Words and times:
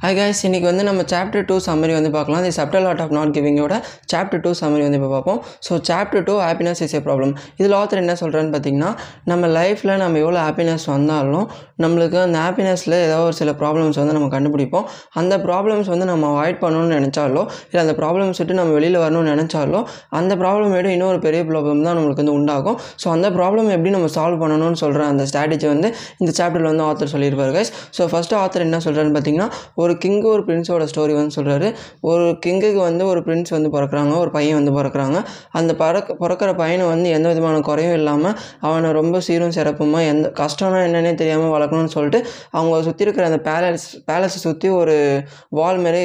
Hi 0.00 0.08
guys 0.16 0.40
இன்றைக்கி 0.46 0.66
வந்து 0.68 0.84
நம்ம 0.86 1.02
சாப்டர் 1.10 1.44
டூ 1.48 1.54
சம்மரி 1.66 1.92
வந்து 1.96 2.10
பார்க்கலாம். 2.16 2.42
The 2.46 2.50
subtle 2.56 2.86
art 2.88 3.00
of 3.02 3.12
not 3.16 3.30
கிவிங்கோட 3.36 3.74
chapter 4.12 4.40
two 4.44 4.50
summary 4.58 4.82
வந்து 4.86 4.98
இப்போ 4.98 5.08
பார்ப்போம். 5.12 5.38
So 5.66 5.72
chapter 5.88 6.24
two 6.26 6.34
happiness 6.46 6.80
is 6.86 6.94
a 6.98 7.00
problem 7.06 7.32
இதில் 7.60 7.74
ஆத்தர் 7.78 8.00
என்ன 8.02 8.14
சொல்கிறேன்னு 8.22 8.52
பார்த்தீங்கன்னா 8.54 8.90
நம்ம 9.30 9.48
லைஃப்பில் 9.58 9.92
நம்ம 10.02 10.18
எவ்வளோ 10.24 10.40
ஹாப்பினஸ் 10.46 10.84
வந்தாலும் 10.94 11.46
நம்மளுக்கு 11.84 12.18
அந்த 12.24 12.38
ஹாப்பினஸில் 12.44 12.96
ஏதாவது 13.06 13.24
ஒரு 13.28 13.36
சில 13.40 13.54
ப்ராப்ளம்ஸ் 13.62 13.98
வந்து 14.02 14.14
நம்ம 14.18 14.28
கண்டுபிடிப்போம். 14.36 14.84
அந்த 15.22 15.34
ப்ராப்ளம்ஸ் 15.46 15.88
வந்து 15.94 16.08
நம்ம 16.12 16.28
அவாய்ட் 16.34 16.60
பண்ணணும்னு 16.64 16.98
நினச்சாலோ 16.98 17.44
இல்லை 17.70 17.80
அந்த 17.84 17.94
ப்ராப்ளம்ஸ் 18.00 18.40
விட்டு 18.42 18.58
நம்ம 18.60 18.74
வெளியில் 18.78 18.98
வரணும்னு 19.04 19.32
நினச்சாலோ 19.34 19.82
அந்த 20.20 20.32
ப்ராப்ளம் 20.44 20.76
விட 20.78 20.92
இன்னொரு 20.96 21.20
பெரிய 21.26 21.42
ப்ராப்ளம் 21.52 21.82
தான் 21.88 21.98
நம்மளுக்கு 22.00 22.24
வந்து 22.24 22.36
உண்டாகும். 22.40 22.78
ஸோ 23.04 23.08
அந்த 23.16 23.30
ப்ராப்ளம் 23.38 23.72
எப்படி 23.78 23.94
நம்ம 23.96 24.12
சால்வ் 24.18 24.38
பண்ணணும்னு 24.44 24.80
சொல்கிற 24.84 25.08
அந்த 25.14 25.24
ஸ்ட்ராட்டஜி 25.32 25.68
வந்து 25.74 25.90
இந்த 26.20 26.30
சாப்டரில் 26.40 26.70
வந்து 26.72 26.86
ஆத்தர் 26.90 27.12
சொல்லியிருப்பார் 27.16 27.56
கைஸ் 27.58 27.74
ஸோ 27.98 28.10
ஃபஸ்ட்டு 28.12 28.40
ஆத்தர் 28.44 28.66
என்ன 28.68 28.82
சொல்கிறான்னு 28.88 29.16
பார்த்தீங்கன்னா 29.18 29.50
ஒரு 29.86 29.96
கிங்கு 30.04 30.28
ஒரு 30.34 30.44
பிரின்ஸோட 30.48 30.84
ஸ்டோரி 30.92 31.14
வந்து 31.20 31.36
சொல்கிறாரு 31.38 31.68
ஒரு 32.10 32.26
கிங்குக்கு 32.46 32.80
வந்து 32.88 33.04
ஒரு 33.12 33.22
பிரின்ஸ் 33.26 33.52
வந்து 33.56 33.70
பிறக்குறாங்க 33.76 34.14
ஒரு 34.24 34.30
பையன் 34.36 34.58
வந்து 34.60 34.74
பிறக்குறாங்க. 34.78 35.18
அந்த 35.58 35.72
பறக்க 35.82 36.16
பிறக்கிற 36.22 36.50
பையனை 36.62 36.84
வந்து 36.92 37.08
எந்த 37.16 37.26
விதமான 37.32 37.56
குறையும் 37.68 37.96
இல்லாமல் 38.00 38.34
அவனை 38.66 38.88
ரொம்ப 39.00 39.16
சீரும் 39.26 39.54
சிறப்புமா 39.58 40.00
எந்த 40.12 40.26
கஷ்டம்னா 40.40 40.80
என்னன்னே 40.88 41.12
தெரியாமல் 41.22 41.52
வளர்க்கணும்னு 41.56 41.94
சொல்லிட்டு 41.96 42.20
அவங்க 42.56 42.82
சுற்றி 42.88 43.04
இருக்கிற 43.06 43.26
அந்த 43.30 43.40
பேலஸ் 43.48 43.86
பேலஸை 44.10 44.40
சுற்றி 44.46 44.68
ஒரு 44.80 44.96
வால் 45.58 45.80
மாரி 45.84 46.04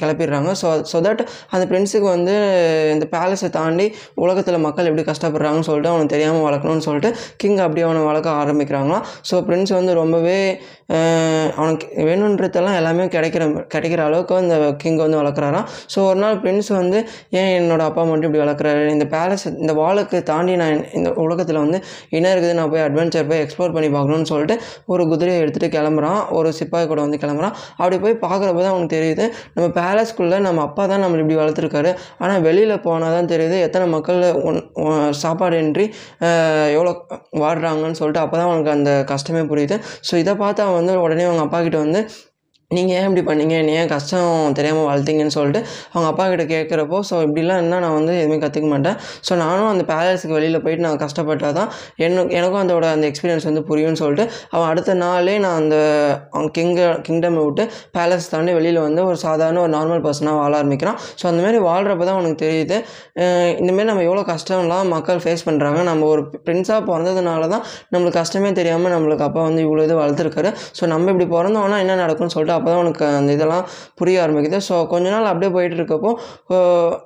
கிளப்பிடுறாங்க. 0.00 0.50
ஸோ 0.60 0.68
ஸோ 0.92 0.98
தட் 1.06 1.22
அந்த 1.54 1.64
பிரின்ஸுக்கு 1.70 2.08
வந்து 2.16 2.34
இந்த 2.94 3.06
பேலஸை 3.14 3.50
தாண்டி 3.58 3.86
உலகத்தில் 4.24 4.64
மக்கள் 4.66 4.88
எப்படி 4.90 5.06
கஷ்டப்படுறாங்கன்னு 5.10 5.68
சொல்லிட்டு 5.70 5.92
அவனை 5.92 6.06
தெரியாமல் 6.14 6.46
வளர்க்கணும்னு 6.48 6.86
சொல்லிட்டு 6.88 7.10
கிங் 7.42 7.60
அப்படி 7.66 7.82
அவனை 7.88 8.02
வளர்க்க 8.10 8.38
ஆரம்பிக்கிறாங்களாம். 8.42 9.04
ஸோ 9.30 9.34
பிரின்ஸ் 9.48 9.74
வந்து 9.78 9.94
ரொம்பவே 10.02 10.38
அவனுக்கு 11.60 11.86
வேணுன்றதெல்லாம் 12.08 12.78
எல்லாமே 12.80 13.04
கிடைக்கிற 13.14 13.44
கிடைக்கிற 13.74 14.00
அளவுக்கு 14.08 14.34
அந்த 14.40 14.56
கிங் 14.82 14.98
வந்து 15.04 15.18
வளர்க்குறாராம். 15.20 15.66
ஸோ 15.94 15.98
ஒரு 16.10 16.18
நாள் 16.24 16.38
பிரின்ஸ் 16.44 16.70
வந்து 16.78 16.98
ஏன் 17.40 17.50
என்னோடய 17.58 17.90
அப்பா 17.90 18.04
மட்டும் 18.10 18.28
இப்படி 18.28 18.42
வளர்க்குறாரு? 18.44 18.82
இந்த 18.96 19.06
பேலஸ் 19.14 19.46
இந்த 19.62 19.74
வாளுக்கு 19.80 20.20
தாண்டி 20.30 20.54
நான் 20.62 20.82
இந்த 21.00 21.12
உலகத்தில் 21.24 21.60
வந்து 21.64 21.80
என்ன 22.16 22.32
இருக்குது. 22.34 22.56
நான் 22.60 22.72
போய் 22.74 22.84
அட்வென்ச்சர் 22.86 23.28
போய் 23.32 23.42
எக்ஸ்ப்ளோர் 23.44 23.74
பண்ணி 23.76 23.90
பார்க்கணும்னு 23.96 24.30
சொல்லிட்டு 24.32 24.56
ஒரு 24.94 25.04
குதிரையை 25.12 25.38
எடுத்துகிட்டு 25.44 25.70
கிளம்புறான். 25.76 26.20
ஒரு 26.40 26.50
சிப்பாய் 26.60 26.90
கூட 26.94 27.00
வந்து 27.06 27.20
கிளம்புறான். 27.26 27.54
அப்படி 27.80 27.98
போய் 28.06 28.16
பார்க்குறப்ப 28.26 28.58
தான் 28.64 28.74
அவனுக்கு 28.74 28.94
தெரியுது 28.96 29.26
நம்ம 29.54 29.68
பேலஸ்க்குள்ளே 29.80 30.40
நம்ம 30.48 30.62
அப்பா 30.68 30.86
தான் 30.94 31.04
நம்மளை 31.06 31.22
இப்படி 31.24 31.38
வளர்த்துருக்காரு. 31.42 31.92
ஆனால் 32.24 32.42
வெளியில் 32.48 32.76
போனால் 32.88 33.16
தான் 33.18 33.32
தெரியுது 33.34 33.58
எத்தனை 33.68 33.86
மக்கள் 33.96 34.20
ஒன் 34.48 34.60
சாப்பாடு 35.22 35.40
சாப்பாடின்றி 35.42 35.84
எவ்வளோ 36.74 36.92
வாடுறாங்கன்னு 37.42 37.98
சொல்லிட்டு 38.00 38.22
அப்போ 38.24 38.36
தான் 38.38 38.48
அவனுக்கு 38.48 38.74
அந்த 38.76 38.90
கஷ்டமே 39.12 39.42
புரியுது. 39.52 39.76
ஸோ 40.08 40.12
இதை 40.22 40.34
பார்த்து 40.42 40.62
அவன் 40.64 40.78
வந்து 40.80 40.94
உடனே 41.04 41.24
அவங்க 41.28 41.44
அப்பா 41.46 41.58
கிட்ட 41.66 41.78
வந்து 41.84 42.00
நீங்கள் 42.76 42.96
ஏன் 42.98 43.06
இப்படி 43.08 43.22
பண்ணீங்க? 43.28 43.56
நீ 43.66 43.72
ஏன் 43.80 43.90
கஷ்டம் 43.92 44.54
தெரியாமல் 44.58 44.86
வளர்த்தீங்கன்னு 44.88 45.34
சொல்லிட்டு 45.36 45.60
அவங்க 45.92 46.06
அப்பா 46.12 46.24
கிட்ட 46.32 46.44
கேட்குறப்போ 46.52 46.98
ஸோ 47.08 47.14
இப்படிலாம் 47.26 47.58
இருந்தால் 47.60 47.82
நான் 47.84 47.96
வந்து 47.98 48.12
எதுவுமே 48.20 48.38
கற்றுக்க 48.44 48.68
மாட்டேன். 48.74 48.96
ஸோ 49.26 49.32
நானும் 49.42 49.70
அந்த 49.72 49.84
பேலஸுக்கு 49.92 50.34
வெளியில் 50.38 50.60
போயிட்டு 50.64 50.84
நான் 50.86 51.00
கஷ்டப்பட்டால் 51.04 51.56
தான் 51.58 51.68
என்ன 52.06 52.24
எனக்கும் 52.38 52.62
அதோட 52.64 52.86
அந்த 52.96 53.04
எக்ஸ்பீரியன்ஸ் 53.10 53.46
வந்து 53.50 53.62
புரியும்னு 53.70 54.00
சொல்லிட்டு 54.02 54.24
அவன் 54.54 54.68
அடுத்த 54.72 54.96
நாளே 55.04 55.34
நான் 55.44 55.58
அந்த 55.62 55.76
அவன் 56.34 56.50
கிங்க 56.58 56.80
கிங்டமை 57.08 57.42
விட்டு 57.46 57.64
பேலஸ் 57.96 58.30
தாண்டி 58.34 58.54
வெளியில் 58.58 58.80
வந்து 58.86 59.00
ஒரு 59.10 59.18
சாதாரண 59.26 59.60
ஒரு 59.64 59.72
நார்மல் 59.76 60.04
பர்சனாக 60.06 60.36
வாழ 60.42 60.52
ஆரம்பிக்கிறான். 60.60 60.98
ஸோ 61.20 61.26
அந்தமாரி 61.30 61.60
வாழ்கிறப்ப 61.68 62.06
தான் 62.08 62.18
அவனுக்கு 62.18 62.40
தெரியுது 62.44 62.78
இந்தமாரி 63.60 63.88
நம்ம 63.90 64.04
எவ்வளோ 64.08 64.24
கஷ்டம்லாம் 64.32 64.88
மக்கள் 64.96 65.22
ஃபேஸ் 65.24 65.46
பண்ணுறாங்க 65.48 65.80
நம்ம 65.90 66.06
ஒரு 66.12 66.24
பிரின்ஸாக 66.46 66.80
பிறந்ததுனால 66.90 67.48
தான் 67.54 67.64
நம்மளுக்கு 67.92 68.18
கஷ்டமே 68.20 68.52
தெரியாமல் 68.60 68.92
நம்மளுக்கு 68.96 69.24
அப்பா 69.28 69.42
வந்து 69.48 69.62
இவ்வளோ 69.66 69.84
இது 69.88 69.94
வளர்த்துருக்காரு. 70.02 70.50
ஸோ 70.78 70.82
நம்ம 70.92 71.10
இப்படி 71.12 71.28
பிறந்தோன்னா 71.36 71.78
என்ன 71.84 71.96
நடக்கும்னு 72.04 72.34
சொல்லிட்டு 72.34 72.56
அப்போ 72.62 72.70
தான் 72.72 72.80
அவனுக்கு 72.80 73.04
அந்த 73.18 73.30
இதெல்லாம் 73.36 73.64
புரிய 74.00 74.16
ஆரம்பிக்குது. 74.24 74.58
ஸோ 74.66 74.74
கொஞ்ச 74.90 75.06
நாள் 75.14 75.28
அப்படியே 75.30 75.50
போயிட்டு 75.54 75.76
இருக்கப்போ 75.78 76.10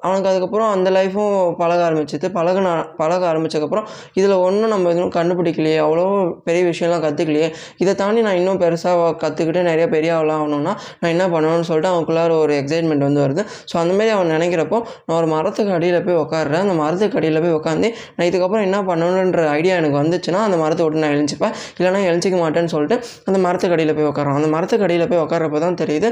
அவனுக்கு 0.06 0.28
அதுக்கப்புறம் 0.30 0.70
அந்த 0.76 0.88
லைஃப்பும் 0.96 1.34
பழக 1.60 1.80
ஆரம்பிச்சிது. 1.88 2.26
பழகின 2.38 2.68
பழக 2.98 3.22
ஆரம்பிச்சதுக்கப்புறம் 3.30 3.86
இதில் 4.18 4.34
ஒன்றும் 4.46 4.72
நம்ம 4.74 4.90
எதுவும் 4.94 5.12
கண்டுபிடிக்கலையே. 5.16 5.78
அவ்வளோ 5.84 6.04
பெரிய 6.48 6.62
விஷயம்லாம் 6.70 7.04
கற்றுக்கலையே 7.06 7.48
இதை 7.82 7.92
தாண்டி 8.02 8.20
நான் 8.26 8.38
இன்னும் 8.40 8.60
பெருசாக 8.64 9.06
கற்றுக்கிட்டு 9.22 9.62
நிறைய 9.70 9.86
பெரிய 9.94 10.12
ஆளாக 10.18 10.36
ஆகணும்னா 10.40 10.72
நான் 11.00 11.12
என்ன 11.14 11.24
பண்ணணும்னு 11.34 11.68
சொல்லிட்டு 11.70 11.90
அவனுக்குள்ளார 11.92 12.34
ஒரு 12.44 12.54
எக்ஸைட்மெண்ட் 12.62 13.06
வந்து 13.08 13.22
வருது. 13.24 13.42
ஸோ 13.70 13.76
அந்தமாரி 13.82 14.12
அவன் 14.16 14.32
நினைக்கிறப்போ 14.36 14.80
நான் 15.06 15.16
ஒரு 15.20 15.30
மரத்துக்கு 15.34 15.74
அடியில் 15.78 15.98
போய் 16.08 16.18
உட்காடுறேன் 16.24 16.62
அந்த 16.66 16.76
மரத்துக்கு 16.82 17.18
அடியில் 17.22 17.42
போய் 17.46 17.56
உட்காந்து 17.60 17.90
நான் 18.18 18.28
இதுக்கப்புறம் 18.30 18.66
என்ன 18.68 18.80
பண்ணணுன்ற 18.90 19.46
ஐடியா 19.58 19.76
எனக்கு 19.82 19.98
வந்துச்சுன்னா 20.02 20.42
அந்த 20.48 20.58
மரத்தை 20.64 20.84
விட்டு 20.86 21.02
நான் 21.06 21.16
எழுஞ்சிப்பேன். 21.16 21.54
இல்லைனா 21.78 22.02
எழுஞ்சிக்க 22.10 22.36
மாட்டேன்னு 22.44 22.72
சொல்லிட்டு 22.74 22.96
அந்த 23.28 23.38
மரத்துக்கு 23.46 23.74
அடியில் 23.76 23.94
போய் 23.98 24.08
உட்காரான் 24.10 24.38
அந்த 24.40 24.48
மரத்துக்கு 24.54 24.84
அடியில் 24.86 25.08
போய் 25.10 25.20
உட்காரப்ப 25.46 25.60
தான் 25.66 25.78
தெரியுது. 25.82 26.08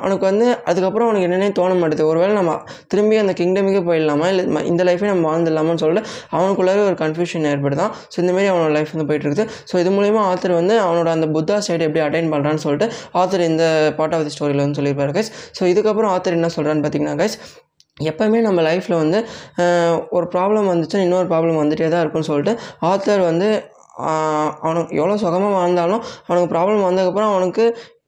அவனுக்கு 0.00 0.24
வந்து 0.30 0.46
அதுக்கப்புறம் 0.70 1.06
அவனுக்கு 1.08 1.26
என்னென்ன 1.28 1.50
தோண 1.60 1.70
மாட்டேது. 1.80 2.04
ஒருவேளை 2.10 2.32
நம்ம 2.40 2.52
திரும்பி 2.92 3.16
அந்த 3.22 3.32
கிங்டமுக்கே 3.40 3.82
போயிடலாமா? 3.88 4.26
இல்லை 4.32 4.62
இந்த 4.72 4.82
லைஃபே 4.88 5.08
நம்ம 5.12 5.24
வாழ்ந்துடலாமான்னு 5.30 5.82
சொல்லிட்டு 5.84 6.04
அவனுக்குள்ளார 6.36 6.84
ஒரு 6.90 6.98
கன்ஃபியூஷன் 7.04 7.48
ஏற்படுதான் 7.52 7.92
ஸோ 8.12 8.18
இந்தமாரி 8.24 8.50
அவனோட 8.52 8.70
லைஃப் 8.78 8.92
வந்து 8.94 9.08
போயிட்டு 9.10 9.28
இருக்குது 9.28 9.46
ஸோ 9.70 9.80
இது 9.84 9.92
மூலிமா 9.98 10.22
ஆத்தர் 10.32 10.54
வந்து 10.60 10.76
அவனோட 10.86 11.10
அந்த 11.16 11.28
புத்தா 11.36 11.58
சைடு 11.68 11.82
எப்படி 11.88 12.02
அட்டைன் 12.06 12.30
பண்ணுறான்னு 12.34 12.64
சொல்லிட்டு 12.66 12.88
ஆத்தர் 13.22 13.48
இந்த 13.50 13.64
பார்ட் 13.98 14.14
ஆஃப் 14.18 14.26
தி 14.28 14.34
ஸ்டோரியில் 14.36 14.64
வந்து 14.64 14.78
சொல்லியிருப்பாரு 14.80 15.14
கைஸ் 15.18 15.32
ஸோ 15.58 15.64
இதுக்கப்புறம் 15.72 16.12
ஆத்தர் 16.14 16.38
என்ன 16.38 16.50
சொல்கிறான்னு 16.56 16.84
பார்த்தீங்கன்னா 16.84 17.16
கைஸ் 17.22 17.36
எப்போவுமே 17.96 18.38
நம்ம 18.46 18.60
லைஃப்பில் 18.66 19.00
வந்து 19.02 19.18
ஒரு 20.16 20.26
ப்ராப்ளம் 20.34 20.70
வந்துச்சுன்னா 20.72 21.04
இன்னொரு 21.06 21.26
ப்ராப்ளம் 21.32 21.60
வந்துகிட்டே 21.62 21.88
தான் 21.94 22.02
இருக்கும்னு 22.04 22.28
சொல்லிட்டு 22.30 22.52
ஆத்தர் 22.90 23.22
வந்து 23.30 23.48
அவனுக்கு 24.62 24.92
எவ்வளோ 24.96 25.16
சுகமாக 25.22 25.54
வாழ்ந்தாலும் 25.58 26.02
அவனுக்கு 26.26 26.50
ப்ராப்ளம் 26.54 26.86
வந்ததுக்கப்புறம் 26.88 27.32
அவனுக்கு 27.32 27.64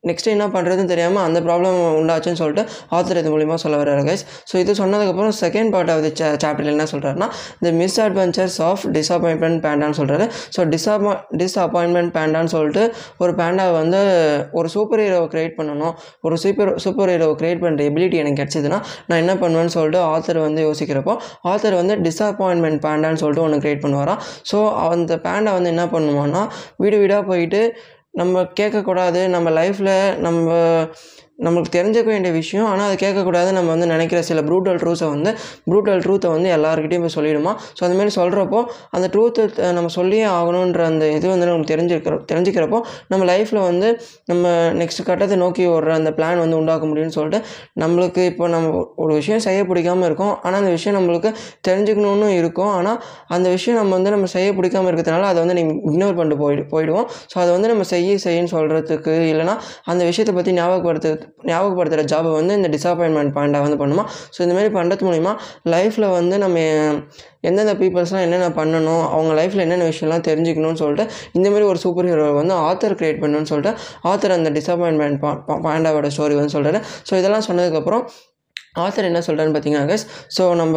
நெக்ஸ்ட் 0.09 0.31
என்ன 0.35 0.47
பண்ணுறதுன்னு 0.55 0.91
தெரியாமல் 0.93 1.25
அந்த 1.27 1.41
ப்ராப்ளம் 1.47 1.77
உண்டாச்சுன்னு 2.01 2.41
சொல்லிட்டு 2.43 2.65
ஆத்தர் 2.99 3.21
இது 3.23 3.33
மூலிமா 3.35 3.57
சொல்ல 3.65 3.77
வர்றாரு 3.83 4.05
கைஸ் 4.09 4.25
ஸோ 4.51 4.57
இது 4.63 4.73
சொன்னதுக்கப்புறம் 4.83 5.35
second 5.43 5.73
part 5.75 5.93
of 5.95 6.03
the 6.07 6.13
chapter 6.45 6.71
என்ன 6.73 6.87
சொல்கிறாருன்னா 6.93 7.29
the 7.67 7.73
miss 7.81 7.99
adventures 8.07 8.59
of 8.71 8.85
disappointment 8.97 9.61
பேண்டான்னு 9.67 9.99
சொல்கிறாரு 10.01 10.27
ஸோ 10.57 10.67
டிஸப்பா 10.75 11.13
டிஸ்அப்பாயின்மெண்ட் 11.43 12.13
பேண்டான்னு 12.17 12.53
சொல்லிட்டு 12.57 12.85
ஒரு 13.19 13.35
பேண்டாவை 13.41 13.75
வந்து 13.81 14.01
ஒரு 14.53 14.69
சூப்பர் 14.75 15.03
ஹீரோவை 15.05 15.29
க்ரியேட் 15.35 15.57
பண்ணணும். 15.61 15.95
ஒரு 16.27 16.37
சூப்பர் 16.45 16.73
சூப்பர் 16.84 17.13
ஹீரோவை 17.13 17.37
க்ரியேட் 17.41 17.63
பண்ணுற 17.65 17.87
எபிலிட்டி 17.91 18.19
எனக்கு 18.23 18.41
கிடச்சிதுன்னா 18.43 18.79
நான் 19.09 19.21
என்ன 19.25 19.34
பண்ணுவேன்னு 19.34 19.75
சொல்லிட்டு 19.77 20.01
ஆத்தர் 20.13 20.41
வந்து 20.47 20.63
யோசிக்கிறப்போ 20.69 21.15
ஆத்தர் 21.53 21.79
வந்து 21.81 21.97
டிஸப்பாயின்மெண்ட் 22.09 22.83
பேண்டான்னு 22.87 23.21
சொல்லிட்டு 23.23 23.47
ஒன்று 23.47 23.63
க்ரியேட் 23.65 23.84
பண்ணுவாராம். 23.87 24.21
ஸோ 24.53 24.59
அந்த 24.93 25.17
பேண்டா 25.27 25.53
வந்து 25.59 25.73
என்ன 25.75 25.87
பண்ணுவான்னா 25.97 26.43
வீடு 26.84 26.99
வீடாக 27.03 27.25
போயிட்டு 27.33 27.63
நம்ம 28.15 28.43
கேட்கக்கூடாது 28.61 29.21
நம்ம 29.28 29.50
லைஃப்பில் 29.50 29.95
நம்ம 30.19 30.49
நம்மளுக்கு 31.47 31.72
தெரிஞ்சுக்க 31.76 32.08
வேண்டிய 32.14 32.32
விஷயம். 32.41 32.66
ஆனால் 32.72 32.86
அது 32.88 32.97
கேட்கக்கூடாது. 33.04 33.50
நம்ம 33.58 33.69
வந்து 33.75 33.88
நினைக்கிற 33.92 34.20
சில 34.30 34.41
ப்ரூட்டல் 34.48 34.78
ட்ரூஸை 34.82 35.08
வந்து 35.14 35.30
ப்ரூட்டல் 35.70 36.03
ட்ரூத்தை 36.06 36.28
வந்து 36.36 36.48
எல்லாருக்கிட்டையும் 36.56 37.04
போய் 37.06 37.14
சொல்லிடுமா? 37.19 37.53
ஸோ 37.76 37.82
அந்தமாரி 37.86 38.12
சொல்கிறப்போ 38.19 38.60
அந்த 38.97 39.06
ட்ரூத்தை 39.14 39.44
நம்ம 39.78 39.91
சொல்லியே 39.98 40.26
ஆகணுன்ற 40.38 40.82
அந்த 40.92 41.04
இது 41.16 41.26
வந்து 41.34 41.47
நமக்கு 41.50 41.70
தெரிஞ்சிருக்கிற 41.72 42.19
தெரிஞ்சுக்கிறப்போ 42.32 42.80
நம்ம 43.12 43.22
லைஃப்பில் 43.32 43.62
வந்து 43.70 43.88
நம்ம 44.32 44.44
நெக்ஸ்ட் 44.80 45.03
கட்டத்தை 45.10 45.38
நோக்கி 45.44 45.64
ஓடுற 45.75 45.92
அந்த 46.00 46.12
பிளான் 46.19 46.42
வந்து 46.44 46.56
உண்டாக்க 46.60 46.84
முடியும்னு 46.91 47.16
சொல்லிட்டு 47.19 47.41
நம்மளுக்கு 47.82 48.22
இப்போ 48.30 48.44
நம்ம 48.54 48.69
ஒரு 49.04 49.12
விஷயம் 49.20 49.42
செய்ய 49.47 49.60
பிடிக்காம 49.70 50.04
இருக்கும். 50.10 50.34
ஆனால் 50.44 50.60
அந்த 50.62 50.72
விஷயம் 50.76 50.97
நம்மளுக்கு 50.98 51.30
தெரிஞ்சுக்கணும்னு 51.69 52.28
இருக்கும். 52.41 52.72
ஆனால் 52.78 52.98
அந்த 53.36 53.47
விஷயம் 53.56 53.78
நம்ம 53.80 53.94
வந்து 53.98 54.12
நம்ம 54.14 54.28
செய்ய 54.36 54.48
பிடிக்காம 54.59 54.88
இருக்கிறதுனால 54.91 55.28
அதை 55.32 55.38
வந்து 55.44 55.56
நீங்கள் 55.60 55.78
இக்னோர் 55.91 56.16
பண்ணிட்டு 56.19 56.41
போயிடு 56.44 56.64
போயிடுவோம். 56.74 57.06
ஸோ 57.32 57.36
அதை 57.42 57.50
வந்து 57.56 57.70
நம்ம 57.72 57.84
செய்ய 57.92 58.16
செய்யன்னு 58.26 58.53
சொல்கிறதுக்கு 58.56 59.14
இல்லைனா 59.32 59.56
அந்த 59.92 60.03
விஷயத்தை 60.10 60.34
பற்றி 60.38 60.53
ஞாபகப்படுத்து 60.60 61.12
ஞாபகப்படுத்துகிற 61.41 62.04
ஜாபை 62.04 62.32
வந்து 62.32 62.54
இந்த 62.54 62.69
டிசப்பாயின்மெண்ட் 62.69 63.34
பாயிண்டா 63.37 63.60
வந்து 63.60 63.84
பண்ணுமா? 63.84 64.04
ஸோ 64.37 64.41
இந்த 64.41 64.54
மாதிரி 64.54 64.75
பண்ணுறது 64.75 65.06
மூலிமா 65.09 65.32
லைஃப்பில் 65.65 66.10
வந்து 66.10 66.38
நம்ம 66.38 66.59
எந்தெந்த 67.41 67.75
பீப்புள்ஸ்லாம் 67.75 68.20
என்னென்ன 68.20 68.48
பண்ணணும் 68.48 69.04
அவங்க 69.09 69.32
லைஃப்பில் 69.34 69.59
என்னென்ன 69.59 69.84
விஷயம்லாம் 69.84 70.26
தெரிஞ்சுக்கணும்னு 70.28 70.75
சொல்லிட்டு 70.75 71.06
இந்தமாரி 71.32 71.62
ஒரு 71.62 71.78
சூப்பர் 71.78 72.04
ஹீரோ 72.04 72.32
வந்து 72.32 72.54
ஆத்தர் 72.54 72.94
கிரியேட் 72.94 73.21
பண்ணணும்னு 73.21 73.44
சொல்லிட்டு 73.44 73.72
ஆத்தர் 74.04 74.31
அந்த 74.31 74.50
டிசப்பாயின்மெண்ட் 74.50 75.19
பாண்டாவோட 75.48 76.10
ஸ்டோரி 76.16 76.34
வந்து 76.34 76.54
சொல்கிறாரு 76.59 76.80
ஸோ 77.10 77.15
இதெல்லாம் 77.16 77.47
சொன்னதுக்கப்புறம் 77.48 78.04
ஆத்தர் 78.78 79.04
என்ன 79.04 79.22
சொல்கிறான்னு 79.27 79.54
பார்த்தீங்கன்னா 79.54 79.89
guys 79.89 80.04
ஸோ 80.39 80.54
நம்ம 80.54 80.77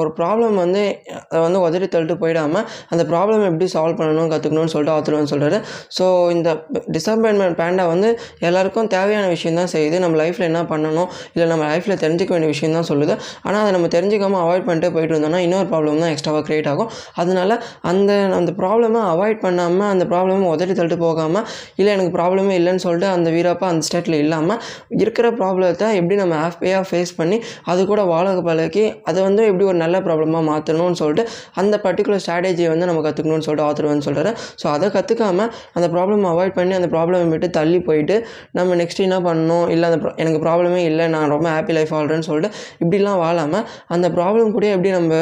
ஒரு 0.00 0.10
ப்ராப்ளம் 0.18 0.56
வந்து 0.64 0.82
அதை 1.30 1.40
வந்து 1.46 1.58
உதறி 1.66 1.86
தள்ளிட்டு 1.94 2.16
போயிடாமல் 2.22 2.64
அந்த 2.92 3.02
ப்ராப்ளம் 3.10 3.44
எப்படி 3.48 3.66
சால்வ் 3.74 3.98
பண்ணணும் 4.00 4.30
கற்றுக்கணும்னு 4.32 4.72
சொல்லிட்டு 4.74 4.94
ஆத்தர் 4.96 5.16
வந்து 5.18 5.32
சொல்கிறாரு 5.34 5.58
ஸோ 5.96 6.04
இந்த 6.36 6.48
டிசப்பாயின்மெண்ட் 6.96 7.58
பேண்டா 7.60 7.84
வந்து 7.92 8.08
எல்லாருக்கும் 8.48 8.88
தேவையான 8.94 9.26
விஷயம் 9.34 9.58
தான் 9.60 9.72
செய்யுது. 9.74 9.96
நம்ம 10.04 10.16
லைஃப்பில் 10.22 10.46
என்ன 10.50 10.62
பண்ணணும் 10.72 11.08
இல்லை 11.34 11.46
நம்ம 11.52 11.64
லைஃப்பில் 11.72 12.00
தெரிஞ்சிக்க 12.04 12.32
வேண்டிய 12.34 12.50
விஷயம் 12.54 12.76
தான் 12.78 12.88
சொல்லுது. 12.90 13.14
ஆனால் 13.46 13.60
அதை 13.62 13.70
நம்ம 13.76 13.88
தெரிஞ்சிக்காமல் 13.96 14.42
அவாய்ட் 14.44 14.66
பண்ணிட்டு 14.68 14.90
போயிட்டு 14.94 15.14
இருந்தோம்னா 15.14 15.40
இன்னொரு 15.46 15.68
ப்ராப்ளம் 15.72 16.02
தான் 16.04 16.12
எக்ஸ்ட்ராவாக 16.14 16.44
க்ரியேட் 16.48 16.70
ஆகும். 16.72 16.90
அதனால 17.22 17.50
அந்த 17.92 18.12
அந்த 18.38 18.50
ப்ராப்ளமை 18.60 19.02
அவாய்ட் 19.12 19.40
பண்ணாமல் 19.46 19.88
அந்த 19.92 20.04
ப்ராப்ளமை 20.12 20.46
உதறி 20.54 20.74
தள்ளிட்டு 20.78 21.00
போகாமல் 21.06 21.46
இல்லை 21.80 21.90
எனக்கு 21.96 22.12
ப்ராப்ளமே 22.18 22.54
இல்லைன்னு 22.60 22.84
சொல்லிட்டு 22.86 23.08
அந்த 23.16 23.28
வீரப்பா 23.36 23.66
அந்த 23.72 23.84
ஸ்டேட்டில் 23.88 24.18
இல்லாமல் 24.24 24.60
இருக்கிற 25.02 25.26
ப்ராப்ளத்தை 25.40 25.88
எப்படி 26.00 26.16
நம்ம 26.22 26.36
ஹாப்பியாக 26.44 26.84
ஃபேஸ் 26.90 27.12
பண்ணி 27.20 27.38
அது 27.72 27.80
கூட 27.92 28.02
வாழ 28.12 28.28
பழகி 28.48 28.84
அதை 29.08 29.18
வந்து 29.28 29.42
எப்படி 29.50 29.64
ஒரு 29.64 29.78
நல்ல 29.82 29.96
ப்ராப்ளமாக 30.00 30.44
மாற்றணும்னு 30.48 31.00
சொல்லிட்டு 31.00 31.24
அந்த 31.54 31.74
பர்டிகுலர் 31.84 32.22
ஸ்ட்ராட்டஜியை 32.22 32.68
வந்து 32.68 32.86
நம்ம 32.86 33.02
கற்றுக்கணும்னு 33.06 33.46
சொல்லிட்டு 33.46 33.66
ஆத்தர் 33.68 33.90
வந்து 33.90 34.06
சொல்கிறாரு 34.08 34.32
ஸோ 34.62 34.68
அதை 34.72 34.88
கற்றுக்காம 34.90 35.48
அந்த 35.74 35.86
ப்ராப்ளம் 35.88 36.26
அவாய்ட் 36.32 36.56
பண்ணி 36.56 36.74
அந்த 36.74 36.88
ப்ராப்ளம் 36.88 37.32
விட்டு 37.32 37.50
தள்ளி 37.50 37.80
போயிட்டு 37.80 38.16
நம்ம 38.52 38.76
நெக்ஸ்ட் 38.76 39.04
என்ன 39.06 39.18
பண்ணணும்? 39.20 39.66
இல்லை 39.70 39.88
அந்த 39.90 40.14
எனக்கு 40.16 40.40
ப்ராப்ளமே 40.44 40.80
இல்லை 40.84 41.06
நான் 41.08 41.28
ரொம்ப 41.28 41.48
ஹாப்பி 41.48 41.72
லைஃப் 41.72 41.92
வாழ்கிறேன்னு 41.92 42.28
சொல்லிட்டு 42.28 42.50
இப்படிலாம் 42.80 43.20
வாழாமல் 43.22 43.64
அந்த 43.88 44.08
ப்ராப்ளம் 44.10 44.50
கூட 44.52 44.66
எப்படி 44.72 44.90
நம்ம 44.90 45.14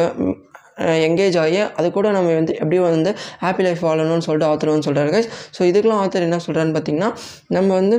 எங்கேஜ் 1.06 1.36
ஆகி 1.38 1.58
அது 1.76 1.86
கூட 1.90 2.08
நம்ம 2.10 2.28
வந்து 2.34 2.52
எப்படி 2.54 2.78
வந்து 2.86 3.10
ஹாப்பி 3.42 3.62
லைஃப் 3.62 3.82
வாழணும்னு 3.86 4.26
சொல்லிட்டு 4.26 4.48
ஆத்தர் 4.50 4.72
வந்து 4.72 4.88
சொல்கிறாரு 4.88 5.20
ஸோ 5.56 5.60
இதுக்கெலாம் 5.70 6.02
ஆத்தர் 6.04 6.26
என்ன 6.28 6.40
சொல்கிறான்னு 6.46 6.74
பார்த்தீங்கன்னா 6.76 7.10
நம்ம 7.48 7.68
வந்து 7.74 7.96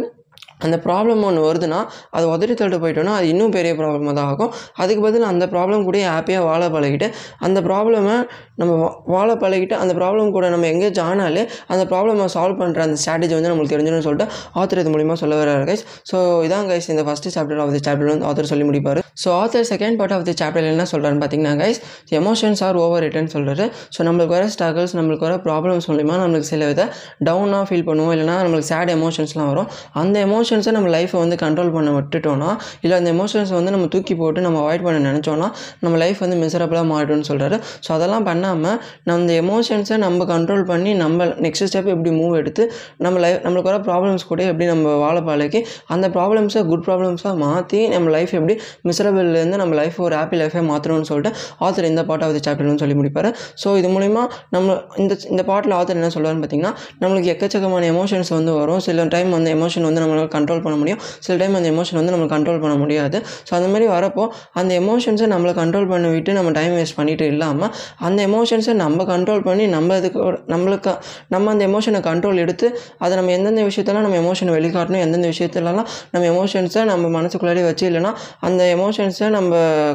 அந்த 0.61 0.75
ப்ராப்ளம் 0.85 1.23
ஒன்று 1.23 1.41
வருதுன்னா 1.45 1.79
அது 2.11 2.25
உதறி 2.29 2.53
தள்ளிட்டு 2.53 2.83
போயிட்டோன்னா 2.83 3.13
அது 3.13 3.27
இன்னும் 3.27 3.51
பெரிய 3.51 3.73
ப்ராப்ளமாக 3.73 4.13
தான் 4.13 4.29
ஆகும். 4.31 4.51
அதுக்கு 4.77 5.01
பதில் 5.01 5.25
அந்த 5.29 5.45
ப்ராப்ளம் 5.53 5.83
கூட 5.83 5.97
ஹாப்பியாக 6.09 6.45
வாழ 6.45 6.63
பழகிட்டு 6.69 7.07
அந்த 7.41 7.59
ப்ராப்ளமை 7.61 8.15
நம்ம 8.57 8.71
வா- 8.81 8.95
வாழ 9.13 9.29
பழகிட்டு 9.35 9.75
அந்த 9.81 9.93
ப்ராப்ளம் 9.95 10.31
கூட 10.31 10.45
நம்ம 10.49 10.67
எங்கேஜ் 10.67 10.99
ஆனாலே 11.03 11.43
அந்த 11.67 11.83
ப்ராப்ளமை 11.91 11.99
சால்வ் 12.33 12.59
பண்ணுற 12.59 12.81
அந்த 12.81 12.97
ஸ்ட்ராட்டஜி 13.01 13.33
வந்து 13.33 13.51
நம்மளுக்கு 13.51 13.75
தெரிஞ்சிடும் 13.75 14.05
சொல்லிட்டு 14.07 14.27
ஆத்தர் 14.55 14.81
இது 14.81 14.91
மூலியமாக 14.91 15.19
சொல்ல 15.21 15.35
வர்றாரு 15.39 15.65
கைஸ் 15.69 15.83
ஸோ 16.11 16.17
இதான் 16.45 16.67
கைஸ் 16.69 16.89
இந்த 16.89 17.03
first 17.03 17.33
chapter 17.35 17.61
of 17.63 17.73
the 17.73 17.81
chapter 17.81 18.11
வந்து 18.11 18.25
ஆத்தர் 18.25 18.49
சொல்லி 18.51 18.67
முடிப்பார். 18.69 18.99
So 19.17 19.29
author 19.39 19.67
second 19.71 19.97
part 19.97 20.13
of 20.13 20.23
the 20.23 20.35
chapter 20.37 20.67
என்ன 20.69 20.85
சொல்கிறாருன்னு 20.91 21.21
பார்த்தீங்கன்னா 21.21 21.55
guys 21.61 21.79
emotions 22.19 22.61
are 22.63 22.77
over 22.77 23.03
return 23.03 23.31
சொல்கிறாரு 23.33 23.65
ஸோ 23.95 24.01
நம்மளுக்கு 24.03 24.33
வர 24.33 24.45
ஸ்ட்ரகிள்ஸ் 24.53 24.95
நம்மளுக்கு 24.97 25.25
வர 25.27 25.35
ப்ராப்ளம்ஸ் 25.45 25.87
மூலிமா 25.91 26.15
நம்மளுக்கு 26.21 26.49
சில 26.49 26.65
வித 26.65 26.81
டவுனாக 27.25 27.63
ஃபீல் 27.67 27.85
பண்ணுவோம். 27.87 28.13
இல்லைனா 28.13 28.35
நம்மளுக்கு 28.41 28.69
சேட் 28.69 28.91
எமோஷன்ஸ்லாம் 28.91 29.49
வரும். 29.51 29.67
அந்த 29.93 30.15
எமோஷன் 30.25 30.49
எமோஷன்ஸை 30.51 30.71
நம்ம 30.75 30.89
லைஃப்பை 30.95 31.17
வந்து 31.21 31.35
கண்ட்ரோல் 31.41 31.71
பண்ண 31.75 31.89
விட்டுட்டோன்னா 31.95 32.49
இல்லை 32.83 32.95
அந்த 32.97 33.09
எமோஷன்ஸை 33.15 33.55
வந்து 33.57 33.71
நம்ம 33.75 33.85
தூக்கி 33.93 34.13
போட்டு 34.21 34.39
நம்ம 34.45 34.57
அவாய்ட் 34.63 34.83
பண்ண 34.85 34.97
நினச்சோன்னா 35.09 35.47
நம்ம 35.83 35.95
லைஃப் 36.03 36.19
வந்து 36.23 36.37
மிசரபிளாக 36.41 36.85
மாறிடும்னு 36.91 37.27
சொல்கிறாரு 37.29 37.57
ஸோ 37.85 37.89
அதெல்லாம் 37.95 38.25
பண்ணாமல் 38.29 38.75
நம்ம 39.05 39.17
அந்த 39.17 39.33
எமோஷன்ஸை 39.43 39.97
நம்ம 40.05 40.25
கண்ட்ரோல் 40.31 40.63
பண்ணி 40.71 40.93
நம்ம 41.03 41.27
நெக்ஸ்ட் 41.45 41.65
ஸ்டெப் 41.69 41.89
எப்படி 41.93 42.11
மூவ் 42.19 42.35
எடுத்து 42.41 42.65
நம்ம 43.05 43.21
லைஃப் 43.25 43.39
நம்மளுக்கு 43.45 43.71
வர 43.71 43.79
ப்ராப்ளம்ஸ் 43.87 44.25
கூட 44.31 44.41
எப்படி 44.51 44.67
நம்ம 44.71 44.95
வாழ 45.03 45.17
பழகி 45.29 45.61
அந்த 45.95 46.09
ப்ராப்ளம்ஸை 46.17 46.63
குட் 46.71 46.85
ப்ராப்ளம்ஸாக 46.87 47.33
மாற்றி 47.45 47.81
நம்ம 47.95 48.11
லைஃப் 48.17 48.33
எப்படி 48.39 48.57
மிசரபிள்லேருந்து 48.89 49.59
நம்ம 49.63 49.79
லைஃப் 49.81 49.99
ஒரு 50.07 50.15
ஹாப்பி 50.19 50.39
லைஃபை 50.43 50.63
மாற்றணும்னு 50.71 51.09
சொல்லிட்டு 51.11 51.33
ஆத்தர் 51.67 51.89
இந்த 51.91 52.03
பார்ட் 52.09 52.25
ஆஃப் 52.27 52.35
தி 52.37 52.43
சாப்டர்னு 52.47 52.81
சொல்லி 52.83 52.97
முடிப்பார். 53.01 53.29
ஸோ 53.63 53.69
இது 53.81 53.89
மூலிமா 53.95 54.25
நம்ம 54.55 54.67
இந்த 55.01 55.13
இந்த 55.33 55.41
பாட்டில் 55.51 55.77
ஆத்தர் 55.79 55.99
என்ன 55.99 56.11
சொல்லுவார்னு 56.15 56.43
பார்த்தீங்கன்னா 56.43 56.73
நம்மளுக்கு 57.01 57.31
எக்கச்சக்கமான 57.35 57.89
எமோஷன்ஸ் 57.95 58.31
வந்து 58.37 58.51
வரும். 58.59 58.81
சில 58.85 59.03
டைம் 59.13 59.31
அந்த 59.37 59.49
எமோஷன் 59.57 59.85
வந்து 59.87 60.01
நம்மளால் 60.01 60.31
கண்ட்ரோல் 60.41 60.63
பண்ண 60.65 60.77
முடியும். 60.81 61.01
சில 61.25 61.35
டைம் 61.41 61.55
அந்த 61.61 61.69
எமோஷன் 61.75 61.99
வந்து 62.01 62.13
நம்ம 62.17 62.27
கண்ட்ரோல் 62.35 62.61
பண்ண 62.65 62.75
முடியாது. 62.83 63.17
ஸோ 63.47 63.51
அந்த 63.59 63.69
மாதிரி 63.73 63.87
வரப்போ 63.95 64.23
அந்த 64.59 64.71
எமோஷன்ஸை 64.81 65.27
நம்மளை 65.33 65.53
கண்ட்ரோல் 65.61 65.89
பண்ண 65.91 66.07
விட்டு 66.15 66.31
நம்ம 66.37 66.51
டைம் 66.59 66.73
வேஸ்ட் 66.79 66.97
பண்ணிட்டு 66.99 67.25
இல்லாமல் 67.33 67.71
அந்த 68.07 68.19
எமோஷன்ஸை 68.29 68.73
நம்ம 68.83 69.05
கண்ட்ரோல் 69.11 69.43
பண்ணி 69.47 69.65
நம்ம 69.75 69.97
இதுக்கு 70.01 70.19
நம்மளுக்கு 70.53 70.93
நம்ம 71.33 71.51
அந்த 71.53 71.63
எமோஷனை 71.69 72.01
கண்ட்ரோல் 72.09 72.41
எடுத்து 72.45 72.67
அதை 72.99 73.13
நம்ம 73.19 73.33
எந்தெந்த 73.37 73.63
விஷயத்தெல்லாம் 73.69 74.05
நம்ம 74.07 74.19
எமோஷனை 74.23 74.53
வெளிக்காட்டணும் 74.57 75.03
எந்தெந்த 75.05 75.29
விஷயத்துலலாம் 75.33 75.87
நம்ம 76.11 76.25
எமோஷன்ஸை 76.33 76.83
நம்ம 76.91 77.11
மனசுக்குள்ளாடி 77.17 77.63
வச்சு 77.69 77.85
இல்லைன்னா 77.91 78.13
அந்த 78.41 78.63
எமோஷன்ஸை 78.75 79.29
நம்ம 79.29 79.53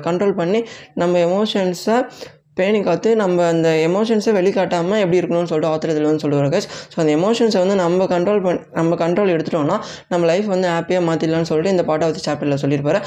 கண்ட்ரோல் 0.08 0.38
பண்ணி 0.40 0.62
நம்ம 0.94 1.18
எமோஷன்ஸை 1.18 1.98
பேணி 2.56 2.78
காத்து 2.82 3.08
நம்ம 3.22 3.46
அந்த 3.46 3.68
எமோஷன்ஸை 3.88 4.32
வெளிக்காட்டாமல் 4.38 5.00
எப்படி 5.04 5.20
இருக்கணும்னு 5.20 5.50
சொல்லிட்டு 5.52 5.72
ஆத்திரத்தில் 5.72 5.96
இதில் 5.96 6.10
வந்து 6.10 6.24
சொல்லுவார் 6.24 6.68
ஸோ 6.92 6.96
அந்த 7.02 7.12
எமோஷன்ஸை 7.18 7.60
வந்து 7.64 7.76
நம்ம 7.84 8.06
கண்ட்ரோல் 8.14 8.42
பண் 8.46 8.60
நம்ம 8.78 8.96
கண்ட்ரோல் 9.02 9.32
எடுத்துட்டோம்னா 9.36 9.78
நம்ம 10.12 10.26
லைஃப் 10.32 10.48
வந்து 10.54 10.68
ஹாப்பியாக 10.74 11.04
மாற்றிடலாம்னு 11.08 11.50
சொல்லிட்டு 11.52 11.74
இந்த 11.76 11.84
பாட்டை 11.90 12.06
வச்சு 12.08 12.22
தி 12.22 12.28
சாப்டரில் 12.28 12.62
சொல்லியிருப்பாரு. 12.62 13.00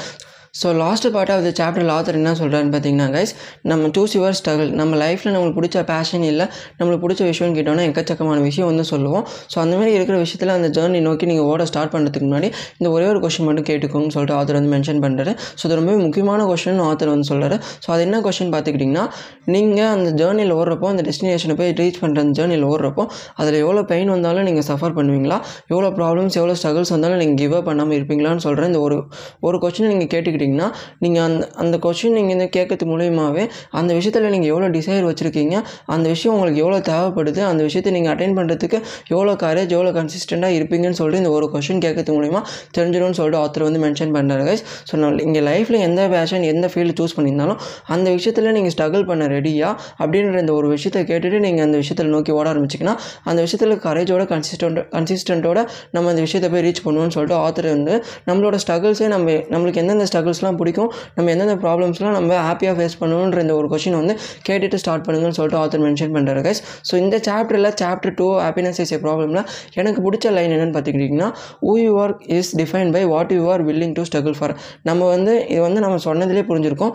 So 0.54 0.76
last 0.76 1.06
part 1.12 1.30
of 1.30 1.42
the 1.46 1.50
chapter 1.58 1.90
author 1.96 2.16
என்ன 2.20 2.32
சொல்கிறான்னு 2.32 2.70
பார்த்தீங்கன்னா 2.74 3.06
கைஸ் 3.16 3.32
நம்ம 3.62 3.88
சூஸ் 3.96 4.14
யுவர் 4.16 4.34
ஸ்ட்ரகிள் 4.38 4.70
நம்ம 4.80 4.96
லைஃப்பில் 4.96 5.32
நம்மளுக்கு 5.34 5.58
பிடிச்ச 5.58 5.84
பேஷன் 5.84 6.22
இல்லை 6.22 6.46
நம்மளுக்கு 6.78 7.02
பிடிச்ச 7.04 7.22
விஷயம்னு 7.30 7.56
கேட்டோன்னா 7.58 7.84
எக்கச்சக்கமான 7.90 8.40
விஷயம் 8.40 8.68
வந்து 8.68 8.84
சொல்லுவோம். 8.84 9.24
ஸோ 9.52 9.58
அந்த 9.58 9.76
மாதிரி 9.76 9.92
இருக்கிற 9.92 10.18
விஷயத்தில் 10.18 10.52
அந்த 10.56 10.68
ஜேர்னி 10.76 11.00
நோக்கி 11.00 11.26
நீங்கள் 11.26 11.44
ஓட 11.44 11.64
ஸ்டார்ட் 11.64 11.92
பண்ணுறதுக்கு 11.94 12.28
முன்னாடி 12.30 12.48
இந்த 12.78 12.90
ஒரே 12.90 13.06
ஒரு 13.06 13.20
கொஷின் 13.20 13.46
மட்டும் 13.48 13.66
கேட்டுக்கோங்கன்னு 13.70 14.14
சொல்லிட்டு 14.16 14.36
ஆத்தர் 14.38 14.58
வந்து 14.60 14.72
மென்ஷன் 14.76 15.00
பண்ணுறாரு 15.04 15.34
ஸோ 15.60 15.64
அது 15.64 15.74
ரொம்பவே 15.74 15.98
முக்கியமான 16.02 16.44
கொஷின் 16.44 16.82
ஆத்தர் 16.88 17.12
வந்து 17.14 17.28
சொல்கிறாரு 17.34 17.58
ஸோ 17.86 17.90
அது 17.90 18.02
என்ன 18.02 18.20
கொஷின் 18.20 18.52
பார்த்துக்கிட்டிங்கன்னா 18.54 19.04
நீங்கள் 19.44 19.86
அந்த 19.86 20.24
ஜேர்னியில் 20.24 20.54
ஓடுறப்போ 20.58 20.86
அந்த 20.86 21.04
டெஸ்டினேஷனை 21.08 21.56
போய் 21.56 21.72
ரீச் 21.80 22.00
பண்ணுற 22.00 22.24
அந்த 22.24 22.34
ஜேர்னியில் 22.40 22.66
ஓடுறப்போ 22.72 23.06
அதில் 23.34 23.54
எவ்வளோ 23.54 23.82
பெயின் 23.82 24.08
வந்தாலும் 24.08 24.42
நீங்கள் 24.42 24.68
சஃபர் 24.70 24.96
பண்ணுவீங்களா? 24.98 25.38
எவ்வளோ 25.66 25.90
ப்ராப்ளம்ஸ் 25.90 26.36
எவ்வளோ 26.40 26.56
ஸ்ட்ரகிள்ஸ் 26.62 26.94
வந்தாலும் 26.96 27.18
நீங்கள் 27.18 27.34
கிவ் 27.34 27.54
அப் 27.54 27.64
பண்ணாமல் 27.64 27.96
இருப்பீங்களான்னு 28.00 28.44
சொல்கிறேன் 28.48 28.70
இந்த 28.72 28.80
ஒரு 28.80 28.98
ஒரு 29.40 29.58
கொஷினை 29.58 29.88
நீங்கள் 29.94 30.12
கேட்டுக்கிட்டு 30.12 30.38
கேட்டுக்கிட்டிங்கன்னா 30.42 30.68
நீங்கள் 31.00 31.24
அந்த 31.26 31.44
அந்த 31.62 31.76
கொஷின் 31.84 32.16
நீங்கள் 32.18 32.34
இந்த 32.36 32.46
கேட்கறது 32.50 32.86
மூலியமாகவே 32.90 33.44
அந்த 33.78 33.90
விஷயத்தில் 33.94 34.30
நீங்கள் 34.30 34.50
எவ்வளோ 34.52 34.68
டிசைர் 34.70 35.06
வச்சுருக்கீங்க 35.08 35.56
அந்த 35.94 36.06
விஷயம் 36.08 36.34
உங்களுக்கு 36.34 36.60
எவ்வளோ 36.64 36.78
தேவைப்படுது 36.88 37.40
அந்த 37.42 37.62
விஷயத்தை 37.62 37.92
நீங்கள் 37.92 38.12
அட்டைன் 38.14 38.36
பண்ணுறதுக்கு 38.38 38.78
எவ்வளோ 39.10 39.34
கரேஜ் 39.42 39.74
எவ்வளோ 39.76 39.92
கன்சிஸ்டண்ட்டாக 39.96 40.58
இருப்பீங்கன்னு 40.58 40.98
சொல்லிட்டு 41.00 41.22
இந்த 41.22 41.32
ஒரு 41.36 41.48
கொஷின் 41.54 41.82
கேட்கறது 41.84 42.14
மூலிமா 42.16 42.42
தெரிஞ்சிடும்னு 42.76 43.18
சொல்லிட்டு 43.20 43.40
ஆத்தர் 43.42 43.66
வந்து 43.68 43.82
மென்ஷன் 43.84 44.14
பண்ணுறாரு 44.16 44.44
கைஸ் 44.48 44.64
ஸோ 44.90 44.96
நான் 44.96 45.18
இங்கே 45.20 45.42
லைஃப்பில் 45.42 45.80
எந்த 45.82 46.02
பேஷன் 46.08 46.46
எந்த 46.50 46.66
ஃபீல்டு 46.72 46.96
சூஸ் 47.00 47.16
பண்ணியிருந்தாலும் 47.16 47.60
அந்த 47.90 48.08
விஷயத்தில் 48.10 48.50
நீங்கள் 48.52 48.74
ஸ்ட்ரகிள் 48.76 49.04
பண்ண 49.04 49.26
ரெடியா 49.30 49.70
அப்படின்ற 50.00 50.38
இந்த 50.40 50.54
ஒரு 50.54 50.68
விஷயத்தை 50.68 51.02
கேட்டுட்டு 51.04 51.40
நீங்கள் 51.40 51.66
அந்த 51.66 51.76
விஷயத்தில் 51.78 52.12
நோக்கி 52.14 52.32
ஓட 52.32 52.46
ஆரம்பிச்சிங்கன்னா 52.50 52.96
அந்த 53.24 53.40
விஷயத்தில் 53.40 53.76
கரேஜோட 53.80 54.22
கன்சிஸ்டண்ட் 54.30 54.80
கன்சிஸ்டண்ட்டோட 54.94 55.58
நம்ம 55.90 56.08
அந்த 56.10 56.22
விஷயத்தை 56.22 56.48
போய் 56.50 56.64
ரீச் 56.66 56.84
பண்ணுவோம்னு 56.86 57.14
சொல்லிட்டு 57.16 57.38
ஆத்தர் 57.40 57.68
வந்து 57.70 57.94
நம்மளோட 58.26 58.56
ஸ்ட்ரகிள்ஸே 58.62 59.08
நம்ம 59.10 59.36
நம்மளுக்கு 59.52 59.80
எந்தெந்த 59.82 60.06
ஸ்ட்ரகிள்ஸ்லாம் 60.30 60.58
பிடிக்கும். 60.60 60.90
நம்ம 61.16 61.30
எந்தெந்த 61.34 61.54
ப்ராப்ளம்ஸ்லாம் 61.64 62.14
நம்ம 62.16 62.36
ஹாப்பியாக 62.48 62.74
ஃபேஸ் 62.78 62.96
பண்ணணுன்ற 63.00 63.38
இந்த 63.44 63.54
ஒரு 63.60 63.68
கொஷின் 63.72 63.96
வந்து 64.00 64.14
கேட்டுட்டு 64.48 64.78
ஸ்டார்ட் 64.82 65.04
பண்ணுங்கன்னு 65.06 65.36
சொல்லிட்டு 65.38 65.58
ஆத்தர் 65.62 65.82
மென்ஷன் 65.86 66.12
பண்ணுறாரு 66.16 66.40
கைஸ் 66.46 66.60
ஸோ 66.88 66.94
இந்த 67.04 67.16
சாப்டரில் 67.28 67.70
chapter 67.82 68.14
two 68.20 68.26
happiness 68.46 68.78
is 68.84 68.92
a 68.96 68.98
ப்ராப்ளமில் 69.04 69.42
எனக்கு 69.80 70.00
பிடிச்ச 70.06 70.32
லைன் 70.36 70.52
என்னென்னு 70.56 70.74
பார்த்துக்கிட்டிங்கன்னா 70.76 71.28
who 71.70 71.74
you 71.84 71.92
are 72.04 72.14
is 72.38 72.50
define 72.62 72.92
by 72.96 73.02
what 73.14 73.32
you 73.38 73.42
are 73.54 73.64
willing 73.70 73.94
to 73.98 74.04
struggle 74.10 74.36
for 74.40 74.54
நம்ம 74.90 75.08
வந்து 75.14 75.34
இது 75.54 75.60
வந்து 75.68 75.82
நம்ம 75.86 75.98
சொன்னதிலே 76.08 76.44
புரிஞ்சிருக்கோம். 76.50 76.94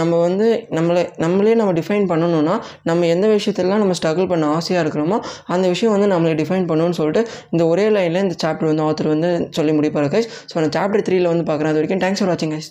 நம்ம 0.00 0.12
வந்து 0.26 0.46
நம்மளை 0.78 1.04
நம்மளே 1.24 1.54
நம்ம 1.62 1.74
டிஃபைன் 1.80 2.06
பண்ணணும்னா 2.12 2.56
நம்ம 2.90 3.06
எந்த 3.14 3.26
விஷயத்தெல்லாம் 3.36 3.82
நம்ம 3.84 3.94
ஸ்ட்ரகிள் 4.00 4.30
பண்ண 4.32 4.44
ஆசையாக 4.58 4.84
இருக்கிறோமோ 4.84 5.18
அந்த 5.54 5.64
விஷயம் 5.74 5.94
வந்து 5.96 6.08
நம்மளை 6.14 6.34
டிஃபைன் 6.42 6.66
பண்ணணும்னு 6.70 6.98
சொல்லிட்டு 7.00 7.22
இந்த 7.54 7.62
ஒரே 7.72 7.86
லைனில் 7.96 8.22
இந்த 8.26 8.36
சாப்டர் 8.44 8.70
வந்து 8.72 8.84
ஆத்தர் 8.88 9.10
வந்து 9.14 9.30
சொல்லி 9.56 9.72
முடிப்பார் 9.78 10.08
கைஸ் 10.14 10.28
ஸோ 10.50 10.54
நான் 10.62 10.74
சாப்டர் 10.78 11.04
த்ரீல 11.06 11.30
வந்து 11.32 11.44
பார்க்குறேன். 11.48 11.72
அது 11.72 11.78
வரைக்கும் 11.80 12.02
தேங்க்ஸ் 12.04 12.20
ஃபார் 12.20 12.30
வாட்சிங் 12.30 12.43
கைஸ் 12.52 12.70